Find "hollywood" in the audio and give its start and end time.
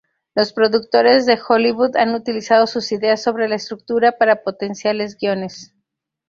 1.47-1.95